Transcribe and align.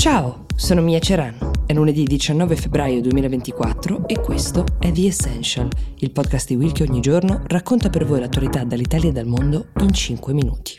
Ciao, 0.00 0.46
sono 0.56 0.80
Mia 0.80 0.98
Ceran. 0.98 1.36
È 1.66 1.74
lunedì 1.74 2.04
19 2.04 2.56
febbraio 2.56 3.02
2024 3.02 4.08
e 4.08 4.18
questo 4.18 4.64
è 4.78 4.90
The 4.90 5.06
Essential, 5.08 5.68
il 5.98 6.10
podcast 6.10 6.48
di 6.48 6.54
Will 6.54 6.72
che 6.72 6.84
ogni 6.84 7.00
giorno 7.00 7.42
racconta 7.48 7.90
per 7.90 8.06
voi 8.06 8.20
l'attualità 8.20 8.64
dall'Italia 8.64 9.10
e 9.10 9.12
dal 9.12 9.26
mondo 9.26 9.66
in 9.78 9.92
5 9.92 10.32
minuti. 10.32 10.78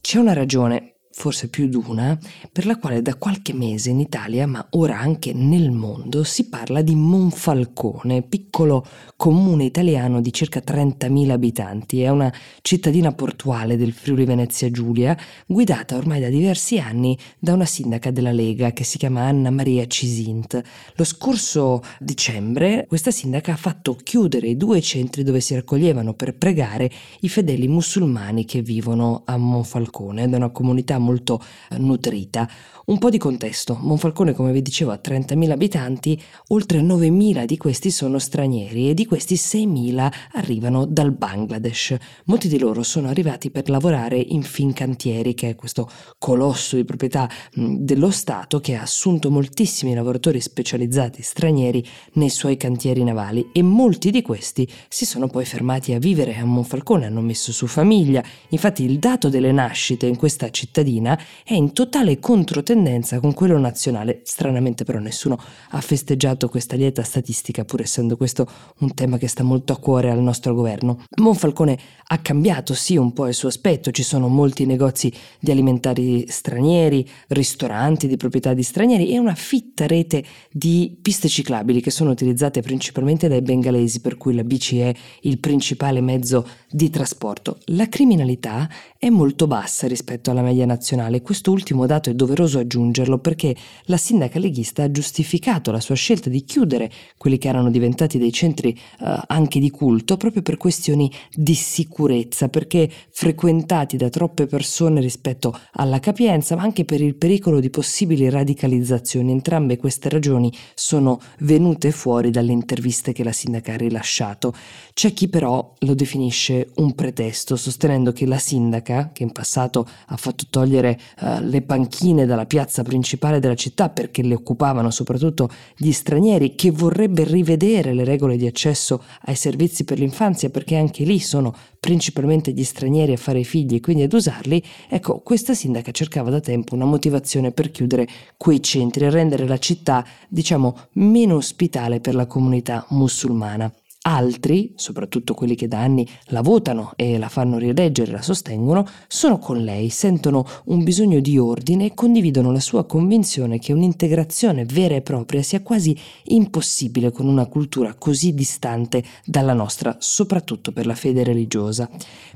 C'è 0.00 0.18
una 0.18 0.32
ragione 0.32 0.94
forse 1.18 1.48
più 1.48 1.66
d'una, 1.66 2.16
per 2.52 2.64
la 2.64 2.76
quale 2.76 3.02
da 3.02 3.16
qualche 3.16 3.52
mese 3.52 3.90
in 3.90 3.98
Italia, 3.98 4.46
ma 4.46 4.64
ora 4.70 5.00
anche 5.00 5.32
nel 5.32 5.72
mondo, 5.72 6.22
si 6.22 6.48
parla 6.48 6.80
di 6.80 6.94
Monfalcone, 6.94 8.22
piccolo 8.22 8.86
comune 9.16 9.64
italiano 9.64 10.20
di 10.20 10.32
circa 10.32 10.62
30.000 10.64 11.30
abitanti. 11.30 12.02
È 12.02 12.08
una 12.08 12.32
cittadina 12.62 13.10
portuale 13.10 13.76
del 13.76 13.92
Friuli 13.92 14.24
Venezia 14.24 14.70
Giulia, 14.70 15.18
guidata 15.44 15.96
ormai 15.96 16.20
da 16.20 16.28
diversi 16.28 16.78
anni 16.78 17.18
da 17.36 17.52
una 17.52 17.66
sindaca 17.66 18.12
della 18.12 18.30
Lega 18.30 18.70
che 18.70 18.84
si 18.84 18.96
chiama 18.96 19.22
Anna 19.22 19.50
Maria 19.50 19.88
Cisint. 19.88 20.62
Lo 20.94 21.04
scorso 21.04 21.82
dicembre 21.98 22.86
questa 22.86 23.10
sindaca 23.10 23.54
ha 23.54 23.56
fatto 23.56 23.96
chiudere 24.00 24.46
i 24.46 24.56
due 24.56 24.80
centri 24.80 25.24
dove 25.24 25.40
si 25.40 25.54
raccoglievano 25.56 26.14
per 26.14 26.36
pregare 26.36 26.88
i 27.20 27.28
fedeli 27.28 27.66
musulmani 27.66 28.44
che 28.44 28.62
vivono 28.62 29.22
a 29.24 29.36
Monfalcone, 29.36 30.22
è 30.22 30.36
una 30.36 30.50
comunità 30.50 30.98
molto 31.08 31.40
eh, 31.70 31.78
nutrita. 31.78 32.48
Un 32.88 32.96
po' 32.96 33.10
di 33.10 33.18
contesto. 33.18 33.76
Monfalcone, 33.78 34.32
come 34.32 34.50
vi 34.50 34.62
dicevo, 34.62 34.92
ha 34.92 35.00
30.000 35.02 35.50
abitanti, 35.50 36.20
oltre 36.48 36.80
9.000 36.80 37.44
di 37.44 37.58
questi 37.58 37.90
sono 37.90 38.18
stranieri 38.18 38.88
e 38.88 38.94
di 38.94 39.04
questi 39.04 39.34
6.000 39.34 40.10
arrivano 40.32 40.86
dal 40.86 41.12
Bangladesh. 41.12 41.96
Molti 42.24 42.48
di 42.48 42.58
loro 42.58 42.82
sono 42.82 43.08
arrivati 43.08 43.50
per 43.50 43.68
lavorare 43.68 44.16
in 44.16 44.42
Fincantieri, 44.42 45.34
che 45.34 45.50
è 45.50 45.54
questo 45.54 45.86
colosso 46.18 46.76
di 46.76 46.84
proprietà 46.86 47.28
dello 47.52 48.10
Stato 48.10 48.58
che 48.58 48.76
ha 48.76 48.82
assunto 48.82 49.30
moltissimi 49.30 49.92
lavoratori 49.92 50.40
specializzati 50.40 51.20
stranieri 51.20 51.86
nei 52.14 52.30
suoi 52.30 52.56
cantieri 52.56 53.04
navali 53.04 53.50
e 53.52 53.62
molti 53.62 54.10
di 54.10 54.22
questi 54.22 54.66
si 54.88 55.04
sono 55.04 55.28
poi 55.28 55.44
fermati 55.44 55.92
a 55.92 55.98
vivere 55.98 56.36
a 56.36 56.44
Monfalcone, 56.46 57.04
hanno 57.04 57.20
messo 57.20 57.52
su 57.52 57.66
famiglia. 57.66 58.24
Infatti 58.48 58.82
il 58.82 58.98
dato 58.98 59.28
delle 59.28 59.52
nascite 59.52 60.06
in 60.06 60.16
questa 60.16 60.48
cittadina 60.48 60.97
è 61.02 61.54
in 61.54 61.72
totale 61.72 62.18
controtendenza 62.18 62.86
tendenza 62.88 63.20
con 63.20 63.34
quello 63.34 63.58
nazionale. 63.58 64.20
Stranamente 64.24 64.84
però 64.84 64.98
nessuno 64.98 65.38
ha 65.70 65.80
festeggiato 65.80 66.48
questa 66.48 66.76
lieta 66.76 67.02
statistica, 67.02 67.64
pur 67.64 67.82
essendo 67.82 68.16
questo 68.16 68.46
un 68.78 68.94
tema 68.94 69.18
che 69.18 69.28
sta 69.28 69.42
molto 69.42 69.72
a 69.72 69.78
cuore 69.78 70.10
al 70.10 70.20
nostro 70.20 70.54
governo. 70.54 71.04
Monfalcone 71.16 71.78
ha 72.10 72.18
cambiato 72.18 72.74
sì 72.74 72.96
un 72.96 73.12
po' 73.12 73.26
il 73.26 73.34
suo 73.34 73.48
aspetto, 73.48 73.90
ci 73.90 74.02
sono 74.02 74.28
molti 74.28 74.64
negozi 74.64 75.12
di 75.38 75.50
alimentari 75.50 76.26
stranieri, 76.28 77.08
ristoranti 77.28 78.06
di 78.06 78.16
proprietà 78.16 78.54
di 78.54 78.62
stranieri 78.62 79.12
e 79.12 79.18
una 79.18 79.34
fitta 79.34 79.86
rete 79.86 80.24
di 80.50 80.96
piste 81.00 81.28
ciclabili 81.28 81.80
che 81.80 81.90
sono 81.90 82.10
utilizzate 82.10 82.62
principalmente 82.62 83.28
dai 83.28 83.42
bengalesi, 83.42 84.00
per 84.00 84.16
cui 84.16 84.34
la 84.34 84.44
bici 84.44 84.78
è 84.78 84.92
il 85.22 85.38
principale 85.38 86.00
mezzo 86.00 86.46
di 86.70 86.90
trasporto. 86.90 87.58
La 87.66 87.88
criminalità 87.88 88.68
è 88.96 89.08
molto 89.10 89.46
bassa 89.46 89.86
rispetto 89.86 90.30
alla 90.30 90.42
media 90.42 90.66
nazionale, 90.66 90.87
quest'ultimo 91.22 91.86
dato 91.86 92.08
è 92.10 92.14
doveroso 92.14 92.58
aggiungerlo 92.58 93.18
perché 93.18 93.54
la 93.84 93.96
sindaca 93.96 94.38
leghista 94.38 94.84
ha 94.84 94.90
giustificato 94.90 95.70
la 95.70 95.80
sua 95.80 95.94
scelta 95.94 96.30
di 96.30 96.44
chiudere 96.44 96.90
quelli 97.16 97.36
che 97.36 97.48
erano 97.48 97.70
diventati 97.70 98.18
dei 98.18 98.32
centri 98.32 98.72
eh, 98.72 99.20
anche 99.26 99.60
di 99.60 99.70
culto 99.70 100.16
proprio 100.16 100.42
per 100.42 100.56
questioni 100.56 101.10
di 101.34 101.54
sicurezza, 101.54 102.48
perché 102.48 102.90
frequentati 103.10 103.96
da 103.96 104.08
troppe 104.08 104.46
persone 104.46 105.00
rispetto 105.00 105.58
alla 105.72 106.00
capienza, 106.00 106.56
ma 106.56 106.62
anche 106.62 106.84
per 106.84 107.00
il 107.00 107.16
pericolo 107.16 107.60
di 107.60 107.70
possibili 107.70 108.30
radicalizzazioni. 108.30 109.30
Entrambe 109.30 109.76
queste 109.76 110.08
ragioni 110.08 110.50
sono 110.74 111.20
venute 111.40 111.90
fuori 111.90 112.30
dalle 112.30 112.52
interviste 112.52 113.12
che 113.12 113.24
la 113.24 113.32
sindaca 113.32 113.74
ha 113.74 113.76
rilasciato. 113.76 114.54
C'è 114.94 115.12
chi 115.12 115.28
però 115.28 115.74
lo 115.80 115.94
definisce 115.94 116.70
un 116.76 116.94
pretesto, 116.94 117.56
sostenendo 117.56 118.12
che 118.12 118.26
la 118.26 118.38
sindaca, 118.38 119.10
che 119.12 119.22
in 119.22 119.32
passato 119.32 119.86
ha 120.06 120.16
fatto 120.16 120.44
togliere 120.48 120.67
uh, 120.76 121.40
le 121.40 121.62
panchine 121.62 122.26
dalla 122.26 122.46
piazza 122.46 122.82
principale 122.82 123.40
della 123.40 123.54
città 123.54 123.88
perché 123.88 124.22
le 124.22 124.34
occupavano 124.34 124.90
soprattutto 124.90 125.48
gli 125.76 125.92
stranieri, 125.92 126.54
che 126.54 126.70
vorrebbe 126.70 127.24
rivedere 127.24 127.94
le 127.94 128.04
regole 128.04 128.36
di 128.36 128.46
accesso 128.46 129.02
ai 129.22 129.34
servizi 129.34 129.84
per 129.84 129.98
l'infanzia 129.98 130.50
perché 130.50 130.76
anche 130.76 131.04
lì 131.04 131.18
sono 131.18 131.54
principalmente 131.80 132.52
gli 132.52 132.64
stranieri 132.64 133.12
a 133.12 133.16
fare 133.16 133.40
i 133.40 133.44
figli 133.44 133.76
e 133.76 133.80
quindi 133.80 134.02
ad 134.02 134.12
usarli, 134.12 134.62
ecco, 134.88 135.20
questa 135.20 135.54
sindaca 135.54 135.90
cercava 135.90 136.30
da 136.30 136.40
tempo 136.40 136.74
una 136.74 136.84
motivazione 136.84 137.52
per 137.52 137.70
chiudere 137.70 138.06
quei 138.36 138.62
centri 138.62 139.04
e 139.04 139.10
rendere 139.10 139.46
la 139.46 139.58
città, 139.58 140.04
diciamo, 140.28 140.76
meno 140.92 141.36
ospitale 141.36 142.00
per 142.00 142.14
la 142.14 142.26
comunità 142.26 142.84
musulmana. 142.90 143.72
Altri, 144.10 144.72
soprattutto 144.74 145.34
quelli 145.34 145.54
che 145.54 145.68
da 145.68 145.80
anni 145.80 146.08
la 146.28 146.40
votano 146.40 146.92
e 146.96 147.18
la 147.18 147.28
fanno 147.28 147.58
rieleggere, 147.58 148.10
la 148.10 148.22
sostengono, 148.22 148.86
sono 149.06 149.38
con 149.38 149.62
lei, 149.62 149.90
sentono 149.90 150.46
un 150.66 150.82
bisogno 150.82 151.20
di 151.20 151.36
ordine 151.36 151.84
e 151.84 151.94
condividono 151.94 152.50
la 152.50 152.58
sua 152.58 152.86
convinzione 152.86 153.58
che 153.58 153.74
un'integrazione 153.74 154.64
vera 154.64 154.94
e 154.94 155.02
propria 155.02 155.42
sia 155.42 155.60
quasi 155.60 155.94
impossibile 156.24 157.12
con 157.12 157.28
una 157.28 157.44
cultura 157.44 157.92
così 157.92 158.32
distante 158.32 159.04
dalla 159.26 159.52
nostra, 159.52 159.94
soprattutto 159.98 160.72
per 160.72 160.86
la 160.86 160.94
fede 160.94 161.22
religiosa. 161.22 161.86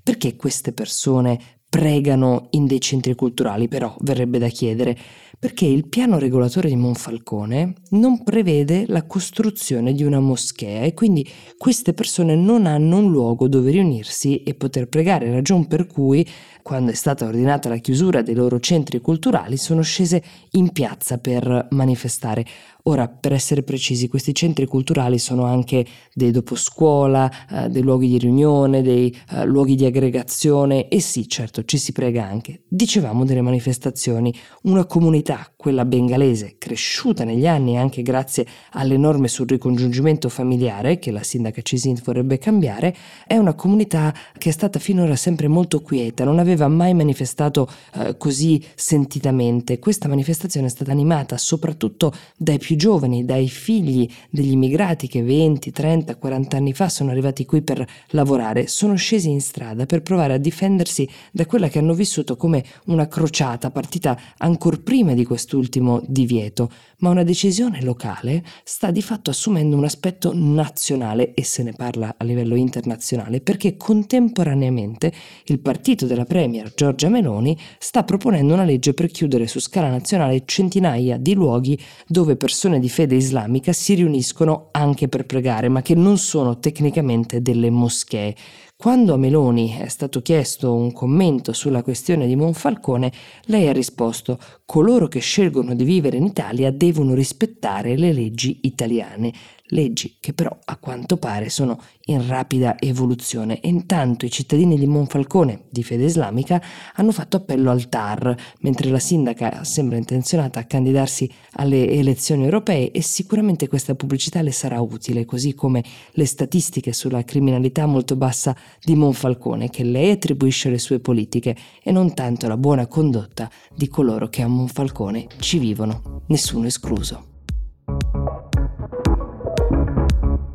Perché 0.03 0.37
queste 0.37 0.75
persone 0.75 1.41
pregano 1.71 2.49
in 2.51 2.67
dei 2.67 2.83
centri 2.83 3.15
culturali, 3.15 3.67
però 3.67 3.97
verrebbe 4.01 4.37
da 4.39 4.49
chiedere 4.49 4.95
perché 5.43 5.67
il 5.67 5.89
piano 5.89 6.21
regolatore 6.21 6.69
di 6.69 6.77
Monfalcone 6.77 7.73
non 7.91 8.23
prevede 8.23 8.85
la 8.87 9.03
costruzione 9.03 9.93
di 9.93 10.05
una 10.05 10.21
moschea 10.21 10.83
e 10.83 10.95
quindi 10.95 11.29
queste 11.59 11.95
persone 11.95 12.37
non 12.37 12.65
hanno 12.65 12.99
un 12.99 13.11
luogo 13.11 13.49
dove 13.49 13.73
riunirsi 13.73 14.45
e 14.45 14.55
poter 14.55 14.87
pregare, 14.87 15.33
ragion 15.33 15.67
per 15.67 15.89
cui 15.89 16.25
quando 16.63 16.93
è 16.93 16.95
stata 16.95 17.27
ordinata 17.27 17.69
la 17.69 17.79
chiusura 17.79 18.23
dei 18.23 18.37
loro 18.37 18.61
centri 18.61 19.01
culturali 19.01 19.57
sono 19.57 19.83
scese 19.83 20.23
in 20.53 20.71
piazza 20.71 21.19
per 21.19 21.67
manifestare. 21.71 22.47
Ora, 22.85 23.09
per 23.09 23.33
essere 23.33 23.63
precisi, 23.63 24.09
questi 24.09 24.35
centri 24.35 24.67
culturali 24.67 25.19
sono 25.19 25.45
anche 25.45 25.87
dei 26.13 26.31
doposcuola, 26.31 27.31
eh, 27.49 27.69
dei 27.69 27.83
luoghi 27.83 28.09
di 28.09 28.19
riunione, 28.19 28.83
dei 28.83 29.15
eh, 29.31 29.45
luoghi 29.45 29.77
di 29.77 29.85
aggregazione 29.85 30.89
e 30.89 31.01
sì, 31.01 31.29
certo, 31.29 31.65
ci 31.65 31.79
si 31.79 31.93
prega 31.93 32.25
anche. 32.25 32.63
Dicevamo 32.67 33.25
delle 33.25 33.41
manifestazioni, 33.41 34.35
una 34.63 34.85
comunità, 34.85 35.32
Isaac 35.33 35.52
quella 35.63 35.85
bengalese, 35.85 36.57
cresciuta 36.59 37.23
negli 37.23 37.47
anni 37.47 37.79
anche 37.79 38.03
grazie 38.03 38.45
alle 38.73 38.97
norme 38.97 39.29
sul 39.29 39.47
ricongiungimento 39.47 40.29
familiare 40.29 40.99
che 40.99 41.13
la 41.13 41.23
sindaca 41.23 41.63
Cisint 41.63 42.03
vorrebbe 42.03 42.37
cambiare, 42.39 42.93
è 43.29 43.37
una 43.37 43.55
comunità 43.55 44.13
che 44.37 44.49
è 44.49 44.53
stata 44.53 44.81
finora 44.81 45.15
sempre 45.15 45.47
molto 45.47 45.81
quieta, 45.81 46.25
non 46.25 46.41
aveva 46.41 46.67
mai 46.67 46.95
manifestato 46.95 47.71
eh, 47.95 48.17
così 48.17 48.61
sentitamente. 48.75 49.79
Questa 49.79 50.09
manifestazione 50.09 50.67
è 50.67 50.71
stata 50.71 50.91
animata 50.91 51.39
soprattutto 51.39 52.13
dai 52.37 52.59
più 52.59 52.75
giovani, 52.75 53.25
dai 53.25 53.49
figli 53.49 54.11
degli 54.31 54.51
immigrati 54.51 55.07
che 55.07 55.23
20, 55.23 55.71
30, 55.71 56.17
40 56.17 56.57
anni 56.57 56.73
fa 56.73 56.89
sono 56.89 57.13
arrivati 57.13 57.45
qui 57.45 57.63
per 57.63 57.87
lavorare, 58.09 58.67
sono 58.67 58.97
scesi 58.97 59.31
in 59.31 59.41
strada 59.41 59.87
per 59.87 60.03
provare 60.03 60.35
a 60.35 60.39
difendersi 60.39 61.09
da 61.31 61.47
quella 61.47 61.69
che 61.69 61.79
hanno 61.79 61.95
vissuto 61.95 62.37
come 62.37 62.65
una 62.87 63.07
crociata 63.07 63.71
partita 63.71 64.19
ancora 64.39 64.71
prima 64.83 65.15
di 65.15 65.25
quest'ultimo 65.53 66.03
divieto, 66.07 66.71
ma 66.99 67.11
una 67.11 67.25
decisione 67.25 67.83
locale 67.83 68.43
sta 68.65 68.91
di 68.91 69.03
fatto 69.03 69.29
assumendo 69.29 69.77
un 69.77 69.85
aspetto 69.85 70.33
nazionale 70.35 71.35
e 71.35 71.45
se 71.45 71.63
ne 71.63 71.73
parla 71.73 72.15
a 72.17 72.25
livello 72.25 72.55
internazionale 72.55 73.41
perché 73.41 73.77
contemporaneamente 73.77 75.13
il 75.47 75.59
partito 75.59 76.07
della 76.07 76.25
Premier 76.25 76.73
Giorgia 76.75 77.11
Meloni 77.11 77.59
sta 77.79 78.03
proponendo 78.05 78.55
una 78.55 78.65
legge 78.65 78.95
per 78.95 79.11
chiudere 79.11 79.47
su 79.47 79.61
scala 79.61 79.91
nazionale 79.91 80.45
centinaia 80.47 81.19
di 81.19 81.35
luoghi 81.35 81.79
dove 82.07 82.37
persone 82.37 82.79
di 82.79 82.89
fede 82.89 83.17
islamica 83.17 83.73
si 83.73 83.95
riuniscono 83.95 84.69
anche 84.71 85.09
per 85.09 85.27
pregare, 85.27 85.69
ma 85.69 85.83
che 85.83 85.95
non 85.95 86.17
sono 86.17 86.59
tecnicamente 86.59 87.43
delle 87.43 87.69
moschee. 87.69 88.35
Quando 88.83 89.15
a 89.15 89.17
Meloni 89.17 89.77
è 89.79 89.87
stato 89.87 90.23
chiesto 90.23 90.75
un 90.75 90.93
commento 90.93 91.53
sulla 91.53 91.85
questione 91.85 92.27
di 92.27 92.35
Monfalcone, 92.35 93.13
lei 93.45 93.69
ha 93.69 93.73
risposto 93.73 94.41
coloro 94.67 95.07
che 95.07 95.21
scelgono 95.21 95.77
di 95.77 95.85
vivere 95.85 96.17
in 96.17 96.25
Italia 96.25 96.73
devono 96.73 97.15
rispettare 97.15 97.97
le 97.97 98.13
leggi 98.13 98.59
italiane. 98.63 99.33
Leggi 99.73 100.17
che 100.21 100.33
però 100.33 100.57
a 100.65 100.77
quanto 100.77 101.17
pare 101.17 101.51
sono 101.51 101.81
in 102.07 102.27
rapida 102.27 102.79
evoluzione 102.79 103.59
intanto 103.63 104.25
i 104.25 104.31
cittadini 104.31 104.79
di 104.79 104.87
Monfalcone 104.87 105.65
di 105.71 105.83
fede 105.83 106.05
islamica 106.05 106.61
hanno 106.95 107.13
fatto 107.13 107.37
appello 107.37 107.71
al 107.71 107.89
TAR, 107.89 108.35
mentre 108.61 108.91
la 108.91 108.99
sindaca 108.99 109.65
sembra 109.65 109.97
intenzionata 109.97 110.61
a 110.61 110.65
candidarsi 110.65 111.31
alle 111.53 111.89
elezioni 111.89 112.45
europee 112.45 112.91
e 112.91 113.03
sicuramente 113.03 113.69
questa 113.69 113.95
pubblicità 113.95 114.43
le 114.43 114.53
sarà 114.53 114.81
utile, 114.81 115.25
così 115.25 115.55
come 115.55 115.83
le 116.13 116.27
statistiche 116.27 116.93
sulla 116.93 117.25
criminalità 117.25 117.87
molto 117.87 118.17
bassa 118.17 118.57
di 118.83 118.95
Monfalcone 118.95 119.71
che 119.71 119.85
lei 119.85 120.13
attribuisce 120.13 120.69
alle 120.69 120.79
sue 120.79 121.01
politiche 121.01 121.57
e 121.83 121.91
non 121.93 122.15
tanto 122.15 122.49
la 122.49 122.57
buona 122.57 122.87
condotta 122.87 123.51
di 123.75 123.89
coloro 123.89 124.29
che 124.29 124.43
a 124.43 124.49
Monfalcone 124.49 125.27
ci 125.39 125.59
vivono, 125.59 126.23
nessuno 126.27 126.67
escluso. 126.67 127.32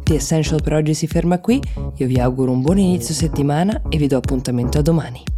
The 0.07 0.15
Essential 0.15 0.61
per 0.61 0.71
oggi 0.71 0.93
si 0.93 1.05
ferma 1.05 1.39
qui, 1.39 1.61
io 1.97 2.07
vi 2.07 2.17
auguro 2.17 2.53
un 2.53 2.61
buon 2.61 2.77
inizio 2.77 3.13
settimana 3.13 3.81
e 3.89 3.97
vi 3.97 4.07
do 4.07 4.15
appuntamento 4.15 4.77
a 4.77 4.81
domani. 4.81 5.36